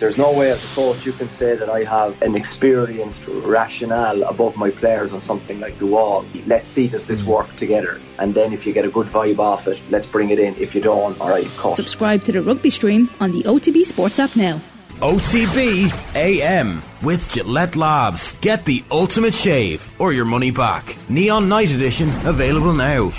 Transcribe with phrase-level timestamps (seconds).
[0.00, 4.22] There's no way as a coach you can say that I have an experienced rationale
[4.22, 6.24] above my players on something like the wall.
[6.46, 7.26] Let's see does this mm.
[7.26, 10.38] work together, and then if you get a good vibe off it, let's bring it
[10.38, 10.56] in.
[10.56, 11.76] If you don't, all right, cut.
[11.76, 14.62] Subscribe to the rugby stream on the OTB Sports app now.
[15.00, 18.36] OTB AM with Gillette Labs.
[18.40, 20.96] Get the ultimate shave or your money back.
[21.10, 23.12] Neon Night Edition available now.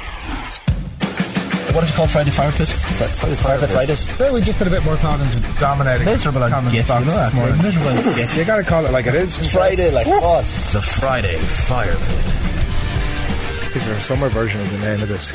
[1.73, 2.11] What is it called?
[2.11, 2.67] Friday Fire Pit?
[2.67, 4.17] Friday Fire Pit Fridays.
[4.17, 6.05] So we just put a bit more thought into dominating.
[6.05, 7.61] Miserable and comments git, box you know this morning.
[7.61, 8.37] miserable and.
[8.37, 9.39] You gotta call it like it is.
[9.39, 10.43] It's Friday, like what?
[10.43, 13.75] The Friday Fire Pit.
[13.77, 15.31] Is there a summer version of the name of this?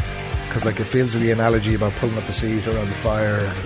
[0.46, 3.56] Because like it feels the analogy about pulling up the seat around the fire and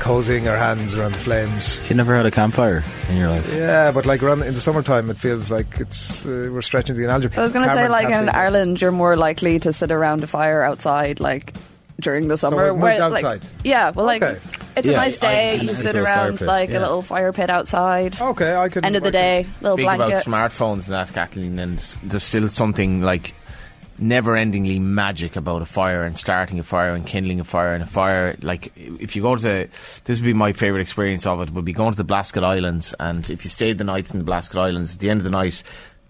[0.00, 1.80] cozying our hands around the flames.
[1.90, 3.46] You never had a campfire in your life?
[3.52, 7.04] Yeah, but like around in the summertime, it feels like it's uh, we're stretching the
[7.04, 7.36] analogy.
[7.36, 10.26] I was going to say, like in Ireland, you're more likely to sit around a
[10.26, 11.52] fire outside, like
[12.00, 12.72] during the summer.
[12.72, 13.22] we've where, outside?
[13.22, 14.38] Like, yeah, well, like Okay.
[14.76, 15.50] it's a nice day.
[15.50, 16.78] I you think sit around like yeah.
[16.78, 18.20] a little fire pit outside.
[18.20, 18.84] Okay, I can.
[18.84, 22.24] End of the I can- day, little Speak about smartphones and that, Kathleen, and there's
[22.24, 23.34] still something like
[23.96, 27.86] never-endingly magic about a fire and starting a fire and kindling a fire and a
[27.86, 28.36] fire.
[28.42, 29.68] Like if you go to,
[30.04, 31.50] this would be my favourite experience of it.
[31.50, 34.24] Would be going to the Blasket Islands, and if you stayed the night in the
[34.24, 35.62] Blasket Islands, at the end of the night.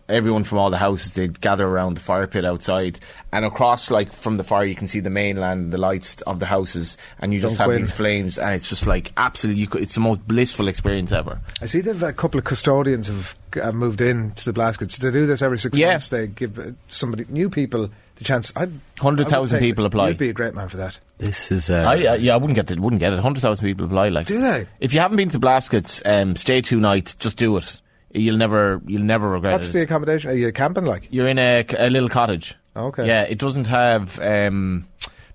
[0.06, 3.00] Everyone from all the houses they'd gather around the fire pit outside,
[3.32, 6.46] and across like from the fire you can see the mainland, the lights of the
[6.46, 7.76] houses, and you just have Dunquin.
[7.78, 11.40] these flames, and it's just like absolutely, you could, it's the most blissful experience ever.
[11.62, 14.98] I see they've a couple of custodians have uh, moved in to the Blaskets.
[14.98, 15.92] They do this every six Yeah.
[15.92, 16.08] months.
[16.08, 18.52] They give uh, somebody new people the chance.
[18.56, 20.08] I'd, 100,000 I would take people apply.
[20.08, 20.98] You'd be a great man for that.
[21.16, 21.70] This is.
[21.70, 22.78] Uh, I, uh, yeah, I wouldn't get it.
[22.78, 23.20] Wouldn't get it.
[23.20, 24.08] Hundred thousand people apply.
[24.10, 24.66] Like, Do they?
[24.80, 27.14] If you haven't been to the Blaskets, um, stay two nights.
[27.14, 27.80] Just do it.
[28.14, 29.56] You'll never, you'll never regret it.
[29.56, 29.72] What's it.
[29.72, 30.30] the accommodation?
[30.30, 31.08] Are you camping like?
[31.10, 32.54] You're in a, a little cottage.
[32.76, 33.06] Okay.
[33.06, 34.18] Yeah, it doesn't have.
[34.20, 34.86] Um,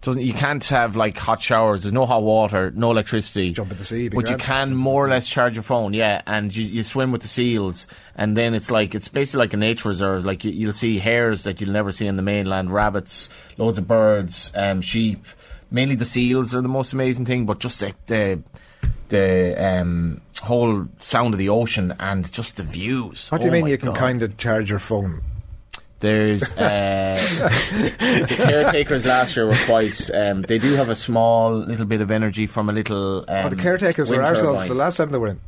[0.02, 1.84] doesn't you can't have like hot showers.
[1.84, 3.52] There's no hot water, no electricity.
[3.52, 5.94] jump in the sea, but you can more or less charge your phone.
[5.94, 9.54] Yeah, and you, you swim with the seals, and then it's like it's basically like
[9.54, 10.24] a nature reserve.
[10.24, 13.88] Like you, you'll see hares that you'll never see in the mainland, rabbits, loads of
[13.88, 15.26] birds, um, sheep.
[15.70, 18.42] Mainly the seals are the most amazing thing, but just like the
[19.10, 23.30] the um, whole sound of the ocean and just the views.
[23.30, 23.98] What do you Oh mean you can God.
[23.98, 25.22] kind of charge your phone?
[26.00, 27.18] There's uh,
[27.72, 30.10] the caretakers last year were quite.
[30.14, 33.20] Um, they do have a small little bit of energy from a little.
[33.28, 35.42] Um, oh, the caretakers were ourselves the last time they were in.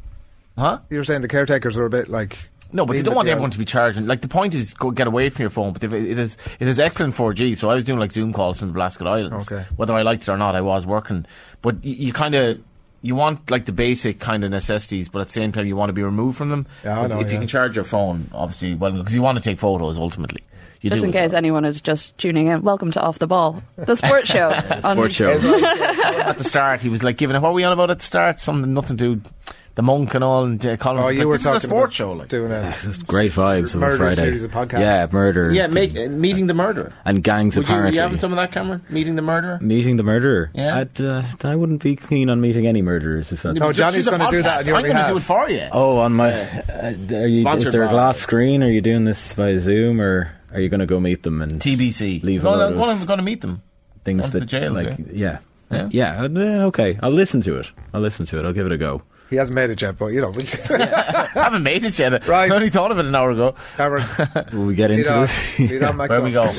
[0.57, 0.79] Huh?
[0.90, 2.38] You were saying the caretakers were a bit like.
[2.73, 4.08] No, but they don't want the everyone to be charging.
[4.08, 5.73] Like the point is, go get away from your phone.
[5.73, 7.56] But it is it is excellent 4G.
[7.58, 9.50] So I was doing like Zoom calls from the Blasket Islands.
[9.52, 9.66] Okay.
[9.78, 11.25] Whether I liked it or not, I was working.
[11.62, 12.62] But y- you kind of
[13.02, 15.90] you want like the basic kind of necessities, but at the same time you want
[15.90, 16.68] to be removed from them.
[16.84, 19.44] Yeah, I know, if you can charge your phone, obviously, well, because you want to
[19.44, 20.44] take photos ultimately.
[20.82, 21.38] You Just do in case well.
[21.38, 24.50] anyone is just tuning in, welcome to Off the Ball, the sports show.
[24.52, 25.32] on- Sports show.
[25.32, 27.40] at the start, he was like giving it.
[27.42, 28.40] What were we on about at the start?
[28.40, 29.30] Something nothing to do.
[29.74, 31.06] The monk and all, and uh, Collins.
[31.06, 32.28] Oh, you like, were this talking is a sports about show, like.
[32.28, 34.16] doing a Just great vibes of murder a Friday.
[34.22, 34.80] series of podcasts.
[34.82, 35.50] Yeah, murder.
[35.54, 36.92] Yeah, make, uh, meeting the murderer.
[37.06, 37.96] and gangs Would you, apparently.
[37.96, 38.82] you having some of that, Cameron?
[38.90, 39.60] Meeting the murderer.
[39.62, 40.52] Meeting the murderer.
[40.54, 40.78] Yeah.
[40.80, 43.56] I'd, uh, I wouldn't be keen on meeting any murderers if that's.
[43.58, 44.60] No, Johnny's gonna do that podcast.
[44.62, 45.68] on your I'm going to do it for you.
[45.72, 46.34] Oh, on my.
[46.34, 48.64] Uh, are you, is there a by- glass screen?
[48.64, 51.62] Are you doing this by Zoom, or are you going to go meet them and
[51.62, 52.22] TBC.
[52.24, 53.62] Leave a no, load no, of- I'm going to meet them.
[54.04, 55.38] things that the jails, like yeah,
[55.72, 55.88] Yeah?
[55.92, 57.00] yeah, uh, okay.
[57.02, 57.72] I'll listen to it.
[57.94, 58.46] I'll listen to it.
[58.46, 59.02] I'll give it a go.
[59.31, 60.31] He hasn't made it yet, but you know.
[60.69, 62.28] I haven't made it yet.
[62.28, 62.52] Right.
[62.52, 63.56] I only thought of it an hour ago.
[63.78, 64.06] Cameron,
[64.53, 65.22] Will we get lead into on.
[65.22, 65.59] this?
[65.59, 66.34] Lead on, Where we Macduff.
[66.34, 66.52] go?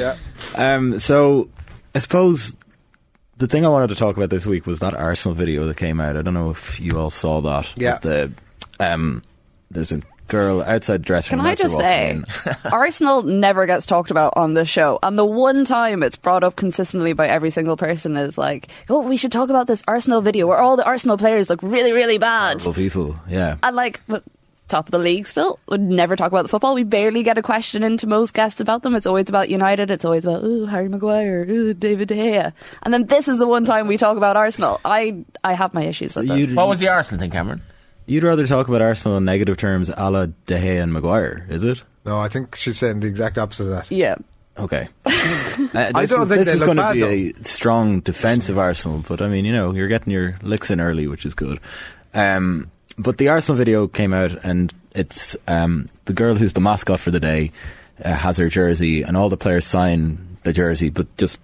[0.56, 0.74] Yeah.
[0.74, 1.48] Um, so
[1.94, 2.56] I suppose
[3.36, 6.00] the thing I wanted to talk about this week was that Arsenal video that came
[6.00, 6.16] out.
[6.16, 7.68] I don't know if you all saw that.
[7.76, 7.94] Yeah.
[7.96, 8.32] Of the
[8.80, 9.22] um,
[9.70, 10.00] there's a
[10.32, 11.44] girl outside the dressing room.
[11.44, 11.52] Can.
[11.52, 12.20] I just say.
[12.72, 16.56] Arsenal never gets talked about on this show, and the one time it's brought up
[16.56, 20.46] consistently by every single person is like, "Oh, we should talk about this Arsenal video
[20.46, 23.58] where all the Arsenal players look really, really bad." Terrible people, yeah.
[23.62, 24.00] And like,
[24.68, 26.74] top of the league still, would never talk about the football.
[26.74, 28.94] We barely get a question into most guests about them.
[28.94, 29.90] It's always about United.
[29.90, 33.46] It's always about ooh, Harry Maguire, ooh, David De Gea, and then this is the
[33.46, 34.80] one time we talk about Arsenal.
[34.84, 36.52] I I have my issues with this.
[36.52, 37.62] What was the Arsenal thing, Cameron?
[38.06, 41.64] You'd rather talk about Arsenal in negative terms, a la De Gea and Maguire, is
[41.64, 41.82] it?
[42.04, 43.90] No, I think she's saying the exact opposite of that.
[43.90, 44.16] Yeah.
[44.56, 44.88] Okay.
[45.74, 47.44] Uh, this I don't was, think this they was look going to bad, be a
[47.44, 51.24] strong defensive Arsenal, but I mean, you know, you're getting your licks in early, which
[51.24, 51.60] is good.
[52.12, 57.00] Um, but the Arsenal video came out, and it's um, the girl who's the mascot
[57.00, 57.52] for the day
[58.04, 61.38] uh, has her jersey, and all the players sign the jersey, but just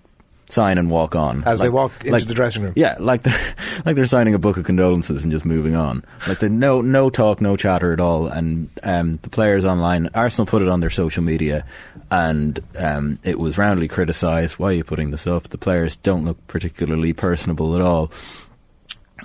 [0.49, 2.73] sign and walk on As they walk into the dressing room.
[2.77, 3.31] Yeah, like the,
[3.85, 6.05] like they're signing a book of condolences and just moving on.
[6.27, 8.27] Like the no no talk, no chatter at all.
[8.27, 11.65] And um, the players online, Arsenal put it on their social media,
[12.11, 14.59] and um, it was roundly criticised.
[14.59, 15.49] Why are you putting this up?
[15.49, 18.11] The players don't look particularly personable at all.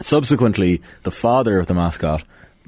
[0.02, 2.24] Subsequently, the father of the mascot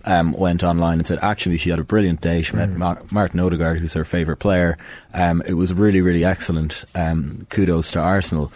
[0.05, 2.41] um, went online and said actually she had a brilliant day.
[2.41, 4.77] She met Mar- Martin Odegaard, who's her favourite player.
[5.13, 6.85] Um, it was really, really excellent.
[6.93, 8.51] Um, kudos to Arsenal.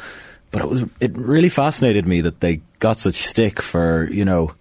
[0.52, 4.54] But it was it really fascinated me that they got such stick for you know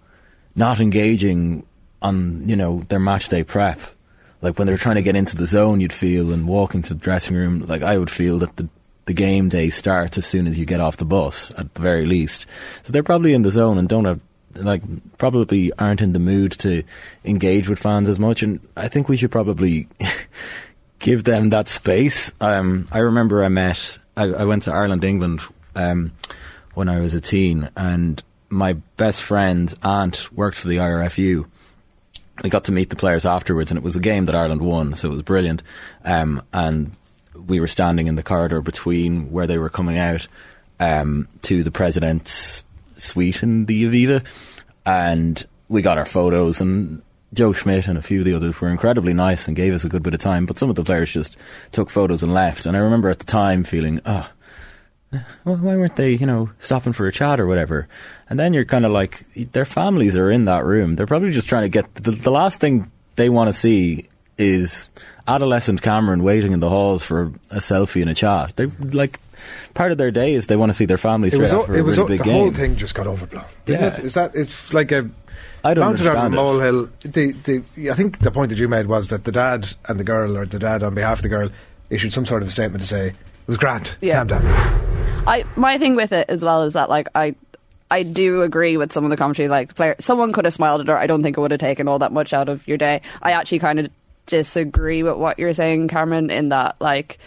[0.55, 1.65] not engaging
[2.01, 3.79] on you know their match day prep.
[4.41, 6.93] Like when they were trying to get into the zone, you'd feel and walk into
[6.93, 7.65] the dressing room.
[7.65, 8.69] Like I would feel that the
[9.05, 12.05] the game day starts as soon as you get off the bus, at the very
[12.05, 12.45] least.
[12.83, 14.19] So they're probably in the zone and don't have
[14.55, 14.81] like
[15.17, 16.83] probably aren't in the mood to
[17.23, 18.43] engage with fans as much.
[18.43, 19.87] And I think we should probably
[20.99, 22.31] give them that space.
[22.41, 25.41] Um, I remember I met I, I went to Ireland England
[25.75, 26.11] um,
[26.73, 31.45] when I was a teen, and my best friend's aunt worked for the IRFU.
[32.43, 34.95] I got to meet the players afterwards, and it was a game that Ireland won,
[34.95, 35.63] so it was brilliant.
[36.03, 36.91] Um, and
[37.33, 40.27] we were standing in the corridor between where they were coming out
[40.79, 42.63] um, to the president's
[42.99, 44.25] suite in the Aviva,
[44.85, 46.61] and we got our photos.
[46.61, 47.01] And
[47.33, 49.89] Joe Schmidt and a few of the others were incredibly nice and gave us a
[49.89, 50.45] good bit of time.
[50.45, 51.37] But some of the players just
[51.71, 52.65] took photos and left.
[52.65, 54.31] And I remember at the time feeling, ah.
[55.11, 57.87] Oh, why weren't they, you know, stopping for a chat or whatever?
[58.29, 60.95] And then you're kind of like, their families are in that room.
[60.95, 64.07] They're probably just trying to get the, the last thing they want to see
[64.37, 64.87] is
[65.27, 68.55] adolescent Cameron waiting in the halls for a selfie and a chat.
[68.55, 69.19] They like
[69.73, 71.33] part of their day is they want to see their families.
[71.33, 72.33] It was, after it a was really big the game.
[72.33, 73.45] whole thing just got overblown.
[73.65, 73.97] Didn't Yeah.
[73.97, 74.05] it?
[74.05, 75.09] Is that it's like a
[75.63, 76.37] I don't mounted on a understand it.
[76.37, 76.89] molehill.
[77.01, 77.31] The,
[77.75, 80.37] the, I think the point that you made was that the dad and the girl,
[80.37, 81.49] or the dad on behalf of the girl,
[81.89, 83.15] issued some sort of a statement to say it
[83.47, 83.97] was grand.
[84.01, 84.17] Yeah.
[84.19, 84.41] Calm down.
[85.27, 87.35] I my thing with it as well is that like I
[87.91, 89.49] I do agree with some of the commentary.
[89.49, 90.97] Like the player, someone could have smiled at her.
[90.97, 93.01] I don't think it would have taken all that much out of your day.
[93.21, 93.89] I actually kind of
[94.27, 96.29] disagree with what you're saying, Cameron.
[96.29, 97.17] In that, like,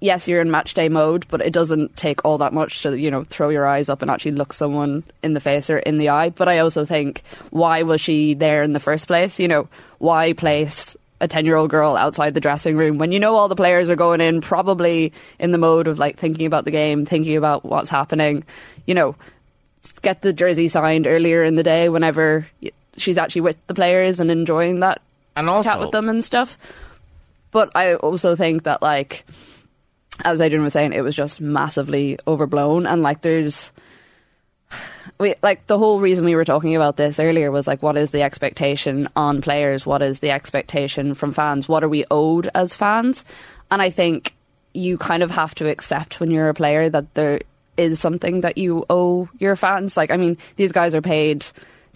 [0.00, 3.10] yes, you're in match day mode, but it doesn't take all that much to you
[3.10, 6.08] know throw your eyes up and actually look someone in the face or in the
[6.08, 6.30] eye.
[6.30, 9.40] But I also think, why was she there in the first place?
[9.40, 9.68] You know,
[9.98, 13.48] why place a 10 year old girl outside the dressing room when you know all
[13.48, 17.06] the players are going in probably in the mode of like thinking about the game,
[17.06, 18.44] thinking about what's happening,
[18.84, 19.16] you know,
[20.02, 22.46] get the jersey signed earlier in the day whenever
[22.96, 25.00] she's actually with the players and enjoying that
[25.34, 26.58] And also, chat with them and stuff.
[27.50, 29.24] But I also think that like
[30.24, 32.86] as Adrian was saying, it was just massively overblown.
[32.86, 33.72] And like there's
[35.18, 38.10] we like the whole reason we were talking about this earlier was like what is
[38.10, 39.86] the expectation on players?
[39.86, 41.68] What is the expectation from fans?
[41.68, 43.24] What are we owed as fans?
[43.70, 44.34] And i think
[44.74, 47.40] you kind of have to accept when you're a player that there
[47.78, 49.96] is something that you owe your fans.
[49.96, 51.46] Like i mean these guys are paid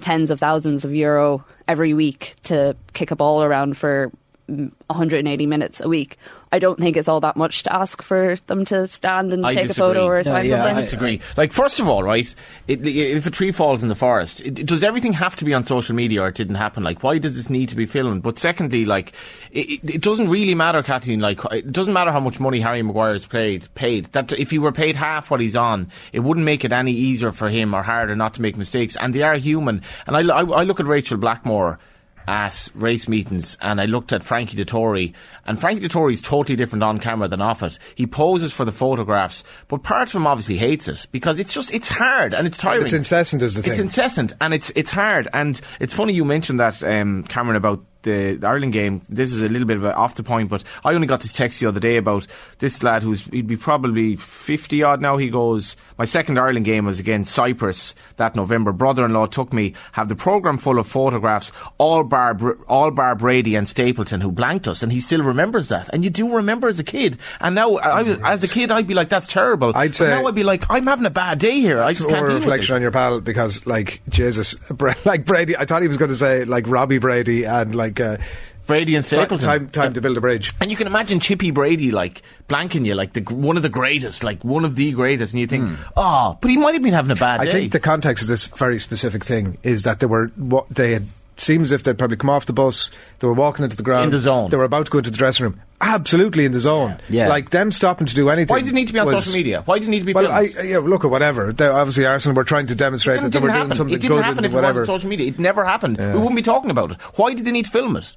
[0.01, 4.11] tens of thousands of euro every week to kick a ball around for
[4.51, 6.17] 180 minutes a week
[6.53, 9.55] i don't think it's all that much to ask for them to stand and I
[9.55, 9.85] take disagree.
[9.85, 11.21] a photo or No, sign yeah, something I disagree.
[11.37, 12.35] Like, first of all, right,
[12.67, 15.63] it, if a tree falls in the forest, it, does everything have to be on
[15.65, 16.83] social media or it didn't happen?
[16.83, 18.23] Like, why does this need to be filmed?
[18.23, 19.13] But secondly, like,
[19.53, 23.27] it, it- doesn't really matter, Kathleen, like, it doesn't matter how much money Harry Maguire's
[23.27, 24.07] paid, paid.
[24.07, 27.31] That if he were paid half what he's on, it wouldn't make it any easier
[27.33, 28.97] for him or harder not to make mistakes.
[29.01, 29.83] And they are human.
[30.07, 31.79] And I, I, I look at Rachel Blackmore
[32.29, 35.13] at race meetings and I looked at Frankie Dettori
[35.47, 37.79] and Frankie Dettori is totally different on camera than off it.
[37.95, 41.73] He poses for the photographs, but part of him obviously hates it because it's just,
[41.75, 42.85] it's hard and it's tiring.
[42.85, 43.81] It's incessant, is the It's thing.
[43.81, 48.39] incessant and it's it's hard and it's funny you mentioned that um, Cameron about the,
[48.43, 49.03] Ireland game.
[49.09, 51.33] This is a little bit of a off the point, but I only got this
[51.33, 52.27] text the other day about
[52.59, 55.17] this lad who's he'd be probably fifty odd now.
[55.17, 58.73] He goes, my second Ireland game was against Cyprus that November.
[58.73, 59.75] Brother-in-law took me.
[59.93, 62.39] Have the program full of photographs, all bar
[62.69, 65.89] all bar Brady and Stapleton who blanked us, and he still remembers that.
[65.93, 67.19] And you do remember as a kid.
[67.41, 68.03] And now, I,
[68.33, 69.73] as a kid, I'd be like, that's terrible.
[69.75, 71.81] I'd But say- now I'd be like, I'm having a bad day here.
[71.83, 74.55] I just can't deal reflection on your pal because, like, Jesus,
[75.05, 75.57] like Brady.
[75.57, 78.19] I thought he was going to say like Robbie Brady and like uh,
[78.67, 79.45] Brady and Stapleton.
[79.45, 80.53] time time to build a bridge.
[80.61, 84.23] And you can imagine Chippy Brady like blanking you, like the one of the greatest,
[84.23, 87.11] like one of the greatest, and you think, oh, but he might have been having
[87.11, 87.51] a bad I day.
[87.51, 91.07] think the context of this very specific thing is that they were what they had.
[91.37, 92.91] Seems as if they'd probably come off the bus.
[93.19, 94.05] They were walking into the ground.
[94.05, 94.51] In the zone.
[94.51, 95.61] They were about to go into the dressing room.
[95.83, 96.99] Absolutely in the zone.
[97.09, 97.29] Yeah.
[97.29, 98.55] Like them stopping to do anything.
[98.55, 99.63] Why did it need to be on was- social media?
[99.65, 100.69] Why did it need to be Well, I, filmed?
[100.69, 101.53] yeah, look at whatever.
[101.53, 103.69] They, obviously, Arsenal were trying to demonstrate it that they were happen.
[103.69, 104.81] doing something it didn't good happen and if it wasn't whatever.
[104.81, 105.27] on social media.
[105.29, 105.97] It never happened.
[105.99, 106.13] Yeah.
[106.13, 106.97] We wouldn't be talking about it.
[107.17, 108.15] Why did they need to film it?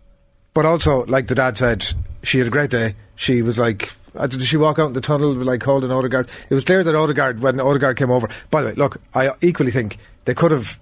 [0.53, 1.85] But also, like the dad said,
[2.21, 2.95] she had a great day.
[3.15, 6.27] She was like, uh, did she walk out in the tunnel like holding Odegaard?
[6.49, 8.27] It was clear that Odegaard, when Odegaard came over.
[8.51, 10.77] By the way, look, I equally think they could have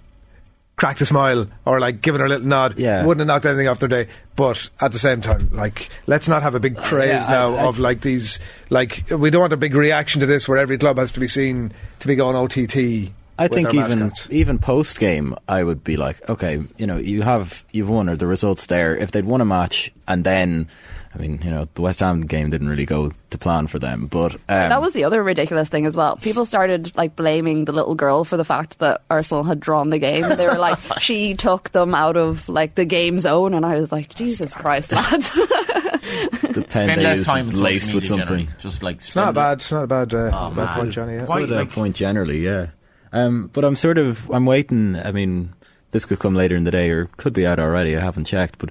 [0.82, 2.76] cracked a smile or like given her a little nod.
[2.76, 3.06] Yeah.
[3.06, 4.08] wouldn't have knocked anything off their day.
[4.34, 7.54] But at the same time, like, let's not have a big uh, craze Yeah, now
[7.54, 8.40] I- of like these.
[8.68, 11.28] Like, we don't want a big reaction to this where every club has to be
[11.28, 13.12] seen to be going OTT.
[13.38, 14.26] I I think even mascots.
[14.30, 18.16] even post game, I would be like, okay, you know, you have you've won, or
[18.16, 18.96] the results there.
[18.96, 20.68] If they'd won a match and then,
[21.14, 24.06] I mean, you know, the West Ham game didn't really go to plan for them,
[24.06, 26.16] but um, That was the other ridiculous thing as well.
[26.16, 29.98] People started like blaming the little girl for the fact that Arsenal had drawn the
[29.98, 30.22] game.
[30.26, 33.92] They were like, she took them out of like the game zone, and I was
[33.92, 35.30] like, Jesus Christ, lads!
[35.32, 38.26] the pen Spend they less used time was laced with something.
[38.26, 38.48] generally.
[38.58, 39.58] Just like It's not a bad.
[39.58, 41.14] It's not a bad, uh, Oh, bad point, Johnny.
[41.14, 41.24] Yeah.
[41.26, 42.68] Why- Good uh, like- point generally, yeah.
[43.12, 44.96] Um, but I'm sort of I'm waiting.
[44.96, 45.52] I mean,
[45.90, 47.94] this could come later in the day, or could be out already.
[47.96, 48.70] I haven't checked, but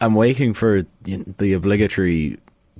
[0.00, 2.38] I'm waiting for the, obligatory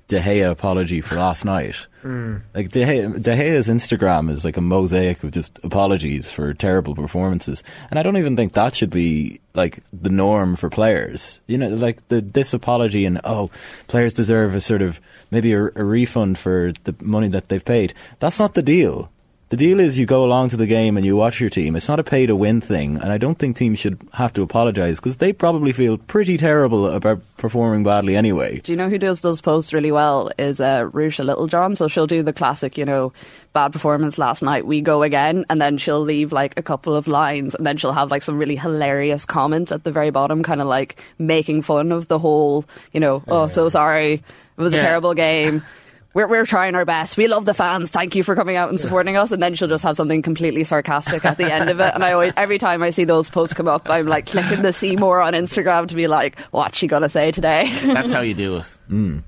[0.09, 1.87] De Gea apology for last night.
[2.03, 2.43] Mm.
[2.55, 6.95] Like De, Gea, De Gea's Instagram is like a mosaic of just apologies for terrible
[6.95, 11.41] performances, and I don't even think that should be like the norm for players.
[11.47, 13.51] You know, like the this apology and oh,
[13.87, 17.93] players deserve a sort of maybe a, a refund for the money that they've paid.
[18.19, 19.11] That's not the deal.
[19.50, 21.75] The deal is you go along to the game and you watch your team.
[21.75, 24.43] It's not a pay to win thing, and I don't think teams should have to
[24.43, 28.59] apologise because they probably feel pretty terrible about performing badly anyway.
[28.59, 30.31] do you know who does those posts really well?
[30.38, 31.76] Is uh, Ruesha Littlejohn.
[31.76, 33.14] So she'll do the classic, you know,
[33.55, 34.67] bad performance last night.
[34.67, 37.93] We go again, and then she'll leave like a couple of lines, and then she'll
[37.93, 41.90] have like some really hilarious comment at the very bottom, kind of like making fun
[41.90, 44.23] of the whole, you know, oh, so sorry, it
[44.62, 45.62] was a terrible game.
[46.19, 47.17] We're, we're trying our best.
[47.17, 47.91] We love the fans.
[47.91, 49.31] Thank you for coming out and supporting us.
[49.31, 51.95] And then she'll just have something completely sarcastic at the end of it.
[51.95, 54.73] And I always, every time I see those posts come up, I'm like clicking the
[54.73, 57.73] see more on Instagram to be like, what's she gonna say today?
[57.85, 58.65] That's how you do it.
[58.89, 59.19] Hmm.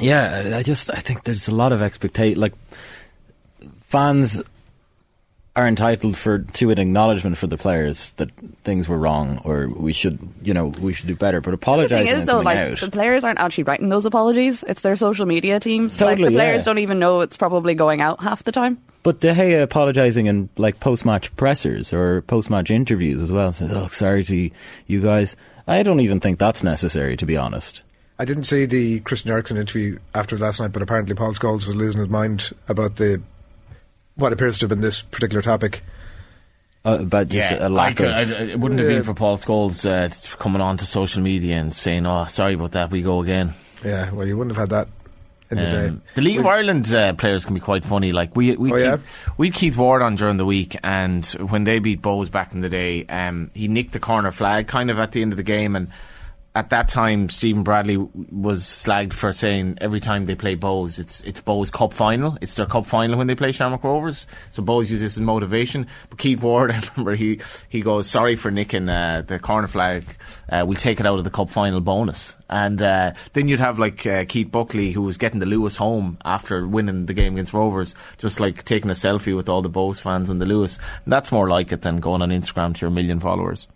[0.00, 2.40] Yeah, I- I just I think there's a lot of expectation.
[2.40, 2.54] Like
[3.82, 4.42] fans
[5.58, 8.30] are entitled for to an acknowledgement for the players that
[8.62, 11.40] things were wrong or we should you know we should do better.
[11.40, 12.78] But The apologising thing is, though, like out.
[12.78, 14.62] the players aren't actually writing those apologies.
[14.68, 16.00] It's their social media teams.
[16.00, 16.64] like Totally, the players yeah.
[16.66, 18.78] don't even know it's probably going out half the time.
[19.02, 23.88] But De Gea apologising in like post-match pressers or post-match interviews as well, saying, "Oh,
[23.88, 24.50] sorry to
[24.86, 25.34] you guys."
[25.66, 27.82] I don't even think that's necessary, to be honest.
[28.18, 31.76] I didn't see the Christian Eriksen interview after last night, but apparently Paul Scholes was
[31.76, 33.20] losing his mind about the
[34.18, 35.82] what appears to have been this particular topic.
[36.84, 38.14] Uh, but just yeah, a lack I could, of.
[38.14, 38.96] I, it wouldn't have Yeah.
[38.98, 42.72] been for Paul Scholes uh, coming on to social media and saying, "Oh, sorry about
[42.72, 42.90] that.
[42.90, 44.88] We go again." Yeah, well, you wouldn't have had that
[45.50, 45.86] in the day.
[45.88, 48.12] Um, the League of Ireland uh, players can be quite funny.
[48.12, 48.96] Like we we Oh, keep, yeah?
[49.36, 52.68] we Keith Ward on during the week, and when they beat Bohs back in the
[52.68, 55.74] day, um, he nicked the corner flag kind of at the end of the game,
[55.76, 55.88] and
[56.58, 61.20] at that time Stephen Bradley was slagged for saying every time they play Bohs, it's
[61.20, 62.36] it's Bohs Cup final.
[62.40, 64.26] It's their Cup final when they play Shamrock Rovers.
[64.50, 65.86] So Bohs uses this as motivation.
[66.10, 70.04] But Keith Ward, I remember he he goes sorry for nicking uh, the corner flag.
[70.48, 72.34] Uh, we'll take it out of the Cup final bonus.
[72.50, 76.18] And uh, then you'd have like uh, Keith Buckley, who was getting the Luas home
[76.24, 80.00] after winning the game against Rovers, just like taking a selfie with all the Bohs
[80.00, 80.80] fans and the Luas.
[81.04, 83.68] And that's more like it than going on Instagram to your million followers.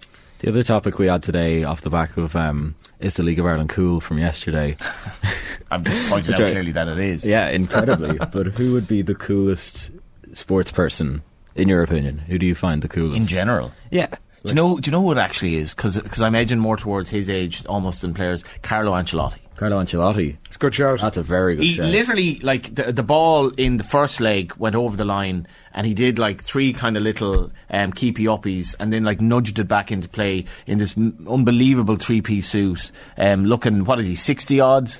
[0.42, 3.46] The other topic we had today, off the back of um, is the League of
[3.46, 4.76] Ireland cool from yesterday?
[5.70, 7.24] I'm just pointed out clearly that it is.
[7.24, 8.18] yeah, incredibly.
[8.32, 9.92] but who would be the coolest
[10.32, 11.22] sports person
[11.54, 12.18] in your opinion?
[12.18, 13.20] Who do you find the coolest?
[13.20, 13.70] In general.
[13.92, 14.08] yeah.
[14.44, 14.80] Do you know?
[14.80, 15.72] Do you know what actually is?
[15.72, 18.42] Because I'm edging more towards his age almost than players.
[18.62, 19.38] Carlo Ancelotti.
[19.56, 20.36] Carlo Ancelotti.
[20.46, 21.00] It's a good shout.
[21.00, 21.70] That's a very good shot.
[21.70, 21.86] He shout.
[21.90, 25.94] literally like the the ball in the first leg went over the line, and he
[25.94, 29.92] did like three kind of little um, keepy uppies, and then like nudged it back
[29.92, 32.90] into play in this m- unbelievable three piece suit.
[33.16, 34.90] Um, looking, what is he, sixty odd?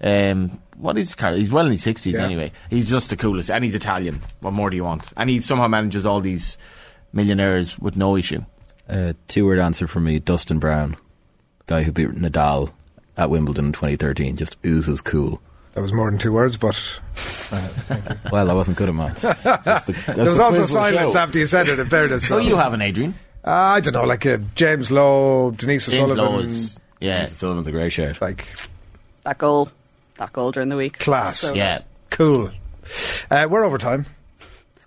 [0.00, 1.36] Um, what is Carlo?
[1.36, 2.24] He's well in his sixties Yeah.
[2.24, 2.52] anyway.
[2.70, 4.20] He's just the coolest, and he's Italian.
[4.40, 5.12] What more do you want?
[5.16, 6.58] And he somehow manages all these
[7.12, 8.44] millionaires with no issue.
[8.88, 10.96] Uh, two word answer for me Dustin Brown,
[11.66, 12.72] guy who beat Nadal
[13.16, 15.40] at Wimbledon in 2013, just oozes cool.
[15.74, 17.00] That was more than two words, but
[18.30, 19.22] Well, I wasn't good at maths.
[19.42, 19.44] That's
[19.86, 21.18] the- that's there the was also silence show.
[21.20, 21.78] after you said it.
[21.78, 22.36] In fairness, so.
[22.36, 23.14] Oh, you have an Adrian.
[23.44, 27.66] Uh, I don't know, like uh, James Lowe, Denise James O'Sullivan, Lowe is yeah, Sullivan's
[27.66, 28.20] a great shout.
[28.20, 28.46] like
[29.24, 29.68] That goal,
[30.18, 30.98] that goal during the week.
[30.98, 31.38] Class.
[31.40, 31.80] So- yeah.
[32.10, 32.50] cool.
[33.30, 34.06] Uh, we're over time.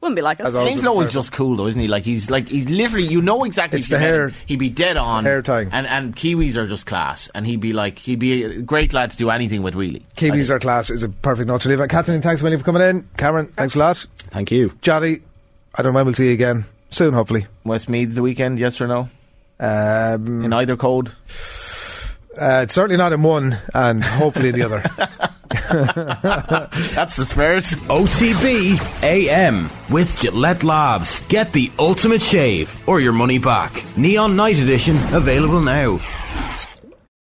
[0.05, 0.49] Wouldn't be like us.
[0.49, 0.73] As always.
[0.73, 1.87] James Lowe is just cool though, isn't he?
[1.87, 4.97] Like he's like he's literally you know exactly It's the hair- him, he'd be dead
[4.97, 5.69] on hair tying.
[5.71, 9.09] and and Kiwis are just class and he'd be like he'd be a great lad
[9.09, 10.05] to do anything with really.
[10.15, 11.87] Kiwis are class is a perfect note to leave it.
[11.89, 13.09] Kathleen, thanks a million for coming in.
[13.17, 13.97] Cameron, thanks a lot.
[14.17, 14.77] Thank you.
[14.81, 15.21] Johnny,
[15.73, 16.65] I don't know when we'll see you again.
[16.91, 17.47] Soon, hopefully.
[17.63, 19.09] Westmeath the weekend, yes or no?
[19.59, 21.11] Um, In either code?
[22.37, 24.83] uh, certainly not in one, and hopefully in the other.
[25.75, 27.63] That's the spirit.
[27.63, 31.21] OTB AM with Gillette Labs.
[31.23, 33.83] Get the ultimate shave or your money back.
[33.97, 35.99] Neon Night Edition available now.